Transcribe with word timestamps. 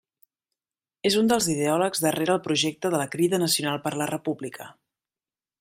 És 1.09 1.17
un 1.19 1.29
dels 1.31 1.49
ideòlegs 1.55 2.01
darrere 2.07 2.35
el 2.37 2.43
projecte 2.49 2.93
de 2.95 3.03
la 3.05 3.09
Crida 3.17 3.43
Nacional 3.47 3.81
per 3.87 3.97
la 4.03 4.09
República. 4.17 4.73